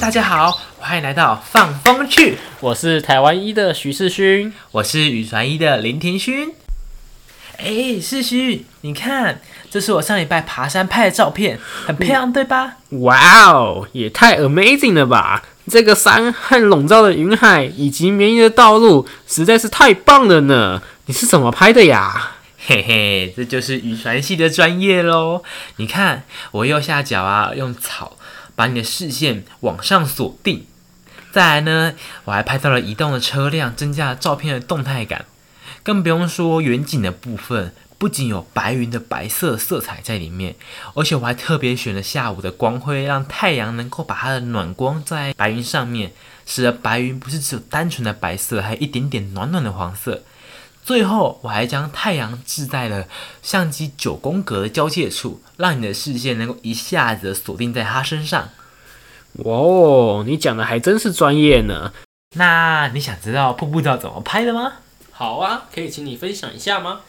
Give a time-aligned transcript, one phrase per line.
[0.00, 2.38] 大家好，欢迎来到放风去。
[2.60, 6.54] 我是台湾一的徐世勋，我是宇传一的林庭勋。
[7.56, 12.76] 哎，世勋，你看，这是我上礼拜爬山拍的照片，很漂亮，对吧？
[12.90, 15.42] 哇哦，也太 amazing 了吧！
[15.66, 20.80] 这个山和笼罩的云海以及绵延的道路，实在是太棒了呢。
[21.06, 22.34] 你是怎么拍的呀？
[22.66, 25.42] 嘿嘿，这就是语传系的专业喽。
[25.76, 28.17] 你看，我右下角啊，用草。
[28.58, 30.66] 把你的视线往上锁定，
[31.30, 35.26] 再来呢，我还拍到了移动的车辆，增加了照片的动态感。
[35.84, 40.56] 更不用说远景的部分，不仅有白云的白色色彩在里面，
[40.94, 46.10] 而且我还特别选了下午的光辉，让太阳能够把它的暖光在白云上面，
[46.44, 50.24] 使得白云不是只有单纯的白色，还有一点点暖暖的黄色。
[50.88, 53.06] 最后，我还将太阳置在了
[53.42, 58.48] 相机九宫格的交界处，让你的视线能够一下子锁定在它身上。
[59.44, 61.92] 哇哦，你讲的还真是专业呢。
[62.36, 64.76] 那你想知道瀑布照怎么拍的吗？
[65.10, 67.00] 好啊，可以请你分享一下吗？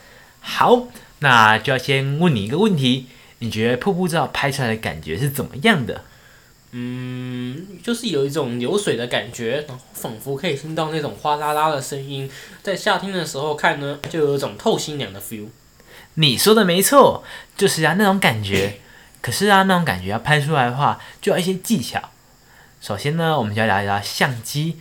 [0.41, 3.07] 好，那就要先问你一个问题：
[3.37, 6.03] 你觉得瀑布照拍出来的感觉是怎么样的？
[6.71, 12.29] 嗯，就是有一种流水的感觉，然后仿佛可以听到那种哗啦啦的声音。
[12.61, 15.47] 在夏天的时候看呢，就有一种透心凉的 feel。
[16.15, 17.23] 你说的没错，
[17.57, 18.79] 就是啊那种感觉。
[19.21, 22.01] 可是啊，那种感觉要拍出来的话，就要一些技巧。
[22.79, 24.79] 首先呢，我们就要聊一聊相机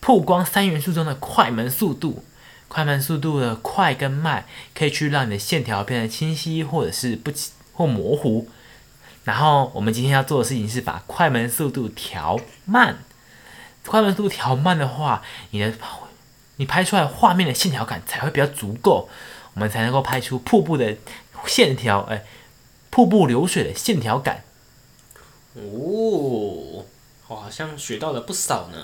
[0.00, 2.24] 曝光三元素中的快门速度。
[2.68, 7.32] 快门速度的快跟慢，可以去让你的线条变得清晰，或者是不
[7.72, 8.48] 或模糊。
[9.24, 12.98] 然后我们今天要做的事情是把快门速度调慢。
[13.84, 15.72] 快门速度调慢的话，你的
[16.56, 19.08] 你拍出来画面的线条感才会比较足够，
[19.54, 20.96] 我们才能够拍出瀑布的
[21.46, 22.24] 线条，哎，
[22.90, 24.44] 瀑布流水的线条感。
[25.54, 26.84] 哦，
[27.26, 28.78] 我好像学到了不少呢。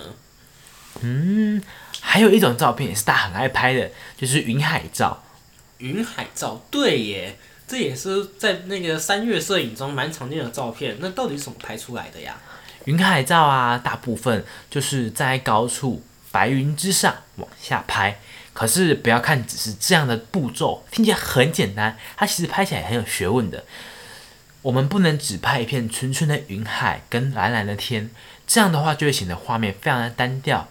[1.01, 1.63] 嗯，
[2.01, 5.23] 还有一种照片也是大家很爱拍的，就是云海照。
[5.77, 7.37] 云海照，对耶。
[7.69, 12.35] 这也是在那个三月摄影中蛮常见的照片，那到底是怎么拍出来的呀？
[12.85, 18.19] 云海照啊，大部分就是在高处白云之上往下拍。
[18.53, 23.63] 可是不要看只是这样的步骤，听起来很简单，它其实拍起来很有学问的。
[24.63, 28.09] 我们不能只拍一片纯纯的云海跟蓝蓝的天，
[28.47, 30.67] 这样的话就会显得画面非常的单调。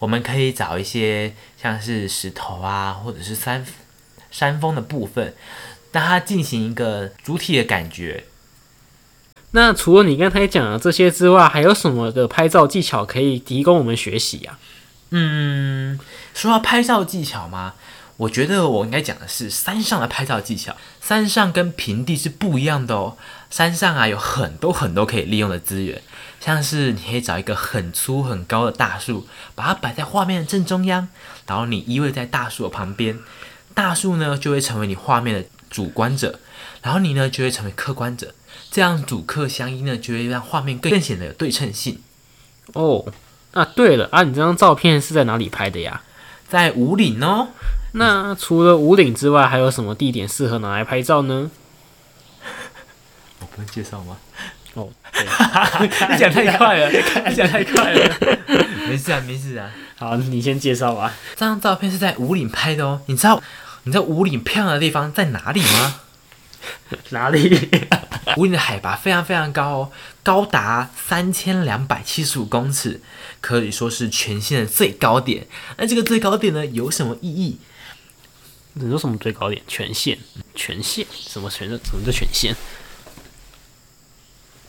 [0.00, 3.64] 我们可以找一些像是石头啊，或者是山
[4.30, 5.32] 山峰的部分。
[5.92, 8.24] 让它进行一个主体的感觉。
[9.52, 14.56] 那除了你刚才讲的这些之外，还有什么的拍照技巧可以提供我们学习呀？
[15.10, 15.98] 嗯，
[16.32, 17.74] 说到拍照技巧吗？
[18.18, 20.76] 我觉得我应该讲的是山上的拍照技巧。
[21.00, 23.16] 山上跟平地是不一样的哦。
[23.50, 26.00] 山上啊有很多很多可以利用的资源，
[26.38, 31.08] 像是你可以找一个很粗很高的大树，把它摆在画面的正中央，
[31.48, 33.18] 然后你依偎在大树的旁边，
[33.74, 35.48] 大树呢就会成为你画面的。
[35.70, 36.40] 主观者，
[36.82, 38.34] 然后你呢就会成为客观者，
[38.70, 42.00] 这样主客相依呢，就会让画面更更显得有对称性。
[42.74, 43.06] 哦，
[43.52, 46.02] 那对了啊，你这张照片是在哪里拍的呀？
[46.48, 47.48] 在五岭哦。
[47.92, 51.50] 那除了五岭之外，还有什么地点适合拿来拍照呢？
[53.40, 54.16] 我不用介绍吗？
[54.74, 58.16] 哦， 你讲太快了，你讲太快了。
[58.88, 59.68] 没事啊，没事啊。
[59.96, 61.12] 好，你先介绍吧。
[61.34, 63.42] 这张照片是在五岭拍的哦，你知道？
[63.84, 66.00] 你知道五岭漂亮的地方在哪里吗？
[67.10, 67.68] 哪里？
[68.36, 69.92] 五岭的海拔非常非常高哦，
[70.22, 73.00] 高达三千两百七十五公尺，
[73.40, 75.46] 可以说是全县的最高点。
[75.78, 77.58] 那这个最高点呢，有什么意义？
[78.74, 79.62] 你说什么最高点？
[79.66, 80.18] 全县？
[80.54, 81.06] 全县？
[81.10, 81.68] 什么全？
[81.68, 82.54] 什么叫全县？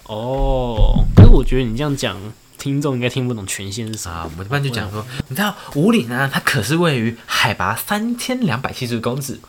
[0.05, 2.17] 哦，可是我觉得你这样讲。
[2.61, 9.39] 听众应该听不懂全线是啥，我们一般就讲说，你知道五岭呢，它可是位于海拔三千两百七十公尺，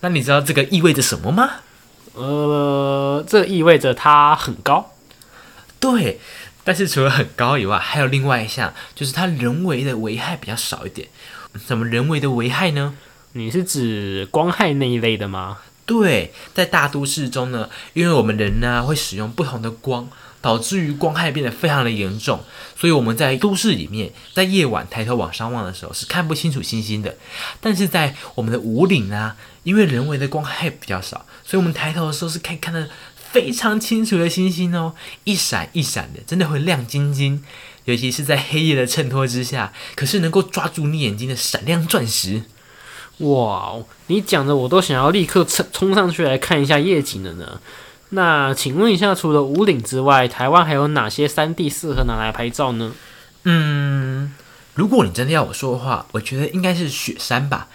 [0.00, 1.50] 那你知道这个意味着什么吗？
[2.14, 4.92] 呃，这意味着它很高。
[5.78, 6.18] 对，
[6.64, 11.06] 但是除了很高以外，还有另外一项，就是它人为的危害比较少一点。
[11.66, 12.94] 什么人为的危害呢？
[13.32, 15.58] 你是指光害那一类的吗？
[15.84, 20.08] 对，在大都市中呢，因为我们人呢会使用不同的光，
[20.44, 22.44] 导致于光害变得非常的严重，
[22.76, 27.16] 所以我们在都市里面，在夜晚抬头往上望的时候是看不清楚星星的。
[27.62, 34.94] 但是在我们的五岭啊，因为人为的光害比较少，所以我们抬头的时候是可以看得非常清楚的星星哦，
[35.24, 37.42] 一闪一闪的，真的会亮晶晶。
[37.86, 42.42] 尤其是在黑夜的衬托之下，可是能够抓住你眼睛的闪亮钻石。
[43.18, 43.76] 哇，
[44.08, 47.62] 你讲的我都想要立刻冲冲上去来看一下夜景了呢。
[48.14, 52.92] 那请问一下，除了五岭之外，台湾还有哪些山地适合拿来拍照呢？
[53.42, 54.32] 嗯，
[54.74, 57.66] 如果你真的要我说的话，我觉得应该是雪山吧，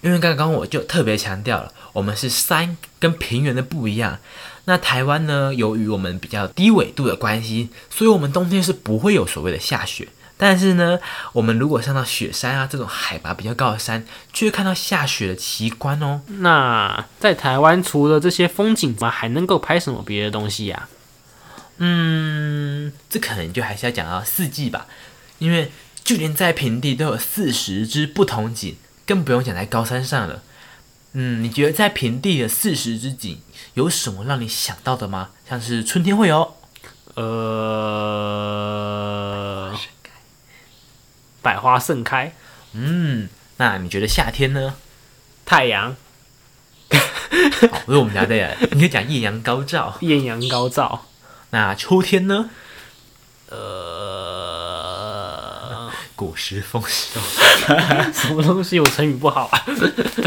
[0.00, 4.18] 因为刚刚我就特别强调了，我们是山跟平原的不一样。
[4.66, 10.06] 那台湾呢，由于我们比较低纬度的关系，所以我们冬天是不会有所谓的下雪。
[10.42, 10.98] 但是呢，
[11.34, 16.22] 我们如果上到雪山啊这种海拔比较高的山，就会看到下雪的奇观哦。
[16.38, 19.10] 那在台湾除了这些风景吗？
[19.10, 20.88] 还能够拍什么别的东西呀、
[21.76, 24.86] 嗯，这可能就还是要讲到四季吧，
[25.38, 25.70] 因为
[26.02, 28.76] 就连在平地都有四十只不同景，
[29.06, 30.42] 更不用讲在高山上了。
[31.12, 33.40] 嗯，你觉得在平地的四十之景
[33.74, 35.30] 有什么让你想到的吗？
[35.48, 36.54] 像是春天会有，
[37.14, 38.69] 呃，
[41.42, 42.34] 百花盛开，
[42.72, 44.74] 嗯，那你觉得夏天呢？
[45.44, 45.96] 太阳
[47.70, 49.96] 好， 因为我们家的，你可以讲艳阳高照。
[50.00, 51.06] 艳阳高照，
[51.50, 52.50] 那秋天呢？
[53.48, 53.60] 呃，
[56.14, 57.20] 果实丰收。
[58.12, 58.78] 什么东西？
[58.78, 59.64] 我成语不好啊。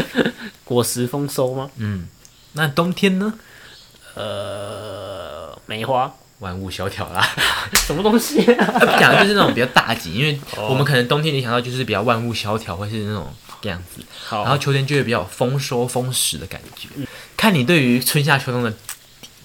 [0.64, 1.70] 果实丰收吗？
[1.76, 2.08] 嗯，
[2.52, 3.34] 那冬天呢？
[4.14, 7.26] 呃，梅花，万物萧条啦。
[7.74, 8.66] 什么东西、啊？
[8.98, 14.02] 讲的就是那种比较大景，因为我们可能冬天联想到就是比较万物萧条，会是那种这样子。
[14.26, 16.88] 好，然后秋天就会比较丰收丰实的感觉。
[17.36, 18.72] 看你对于春夏秋冬的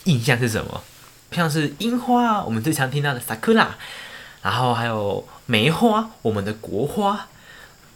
[0.05, 0.83] 印象是什么？
[1.31, 3.67] 像是樱花啊，我们最常听到的 sakura，
[4.41, 7.27] 然后还有梅花，我们的国花。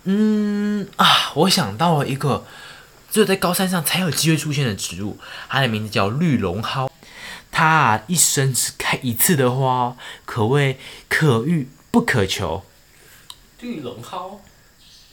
[0.03, 2.45] 嗯啊，我想到了一个
[3.09, 5.17] 只有在高山上才有机会出现的植物，
[5.49, 6.89] 它的名字叫绿龙蒿。
[7.53, 10.77] 它啊一生只开一次的花哦，可谓
[11.07, 12.65] 可遇不可求。
[13.61, 14.41] 绿龙蒿。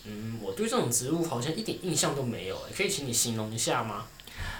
[0.07, 4.07] 嗯，我对这种植物好像一点印象都没有，可以请你形容一下吗？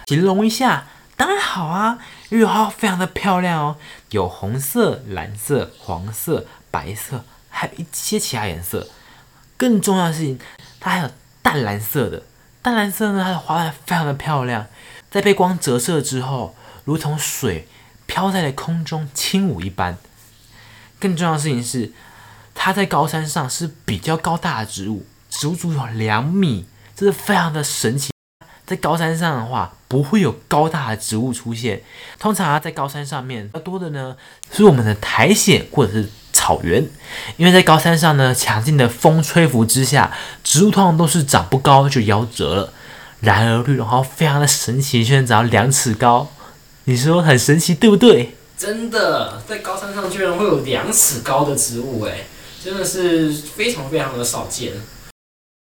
[0.07, 0.87] 形容一下，
[1.17, 1.99] 当然好啊，
[2.29, 3.77] 绿蒿非常的漂亮哦，
[4.11, 8.87] 有红色、蓝色、黄色、白色，还有一些其他颜色。
[9.57, 10.39] 更重要的事情，
[10.79, 11.11] 它还有
[11.41, 12.23] 淡蓝色的，
[12.61, 14.67] 淡蓝色呢，它的花瓣非常的漂亮，
[15.11, 16.55] 在被光折射之后，
[16.85, 17.69] 如同水
[18.07, 19.97] 飘在了空中轻舞一般。
[20.99, 21.93] 更重要的事情是，
[22.55, 28.11] 它在高山上是比较高大的植物，植物足有两米，这是非常的神奇。
[28.67, 31.83] 在高山上的话，不会有高大的植物出现。
[32.19, 34.17] 通常啊，在高山上面，要多的呢
[34.53, 36.87] 是我们的苔藓或者是草原。
[37.37, 40.13] 因为在高山上呢，强劲的风吹拂之下，
[40.45, 42.73] 植物通常都是长不高就夭折了。
[43.21, 46.31] 然而绿龙蒿非常的神奇，居然长到两尺高，
[46.91, 48.35] 你说很神奇对不对？
[48.59, 52.25] 真的，在高山上居然会有两尺高的植物，哎，
[52.61, 54.73] 真的是非常非常的少见。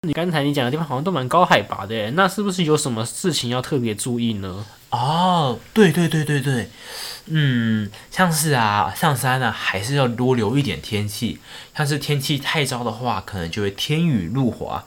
[0.05, 4.65] 你刚才你讲的地方好像都蛮高海拔的，哎，那是不是有什么事情要特别注意呢？
[4.89, 6.69] 哦，对对对对对，
[7.27, 11.39] 嗯，像是啊，上山呢、还是要多留一点天气，
[11.73, 14.83] 像是天气太糟的话，可能就会天雨路滑。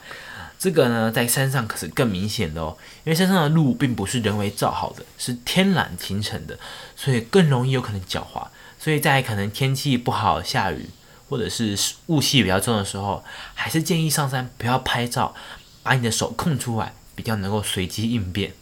[0.59, 6.59] 这个呢，在山上可是更明显的哦，因为山上的路并不是人为造好的，是天然形成的，
[6.97, 8.47] 所以更容易有可能狡猾。
[8.79, 10.89] 所以在可能天气不好、下雨
[11.29, 15.35] 或者是雾气比较重的时候，还是建议上山不要拍照，
[15.83, 18.53] 把你的手空出来，比较能够随机应变。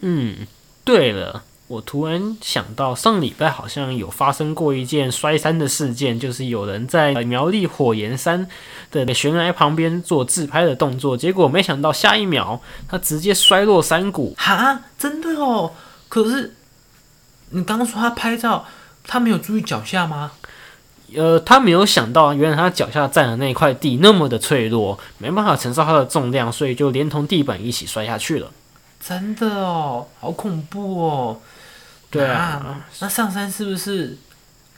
[0.00, 0.46] 嗯，
[0.84, 8.46] 对了，我突然想到，上礼拜好像有发生过一件摔山的事件，就是有人在苗栗火焰山
[8.90, 14.34] 的悬崖旁边做自拍的动作，结果没想到下一秒他直接摔落山谷。
[14.36, 15.72] 哈，真的哦。
[16.10, 16.54] 可是
[17.50, 18.66] 你刚刚说他拍照，
[19.06, 20.32] 他没有注意脚下吗？
[21.16, 28.50] 呃，他没有想到，原来他脚下站的那块地那么的脆弱，没办法承受它的重量，所以就连同地板一起摔下去了。
[29.00, 31.40] 真的哦，好恐怖哦。
[32.12, 34.16] 对啊，那上山是不是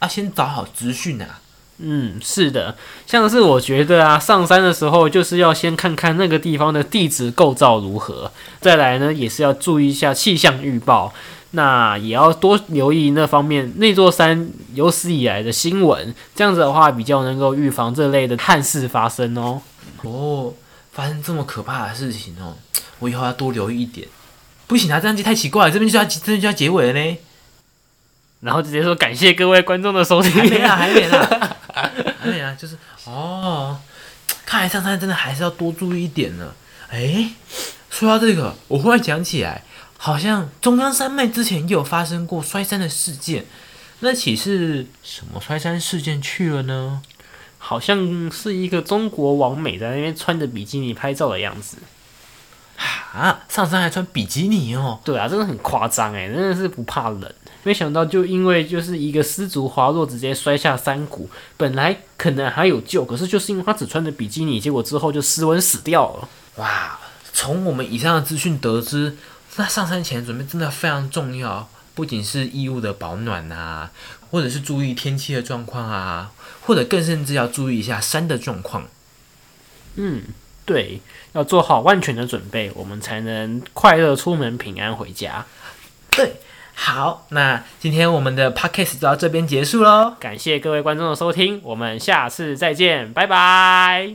[0.01, 1.41] 要先找好资讯啊？
[1.79, 11.13] 嗯，是的，像是我觉得啊，上山的时候就是要先看看那个地方的地质构造如何，再来呢也是要注意一下气象预报，
[11.51, 19.61] 那也要多留意那方面那座山有史以来的新闻，这样子的话比较能够预防这类的憾事发生哦。
[20.03, 20.55] 哦，
[20.93, 22.55] 发生这么可怕的事情哦，
[23.01, 24.07] 我以后要多留意一点。
[24.67, 27.19] 不行啊，这样就太奇怪了，这边就要这边就要结尾了呢。
[28.41, 30.31] 然后直接说感谢各位观众的收听。
[30.33, 31.57] 还没啊， 还没啦，
[32.21, 33.79] 还没啊，就是哦，
[34.45, 36.53] 看来上山真的还是要多注意一点呢。
[36.91, 37.31] 哎，
[37.91, 39.63] 说到这个，我忽然想起来，
[39.97, 43.47] 好像中央山脉之前也有发生过摔山的事件，
[44.01, 47.03] 那岂是什么摔山事件去了呢？
[47.57, 51.79] 好像是一个中国网美在那边穿着比基尼拍照的样子。
[52.77, 57.33] 啊，上山还穿比基尼哦，对啊，真的很夸张哎，真的是不怕冷。
[57.63, 61.31] 没想到就因为就是一个失足滑落，直接摔下山谷。
[61.57, 66.29] 本来可能还有救，可是就是因为他只穿着比基尼，结果之后就失温死掉了。
[66.57, 66.99] 哇！
[67.33, 69.17] 从我们以上的资讯得知，
[69.57, 73.91] 那上山前准备真的非常重要，不仅是衣物的保暖啊，
[74.31, 78.85] 或者是注意天气的状况啊，或者更甚至要注意一下山的状况。
[79.97, 80.23] 嗯，
[80.65, 81.01] 对，
[81.33, 85.45] 要做好万全的准备，我们才能快乐出门，平安回家。
[86.11, 86.37] 对，
[86.75, 90.15] 好，那今天我们的 podcast 就到这边结束喽。
[90.19, 94.15] 感谢各位观众的收听，我们下次再见，拜拜。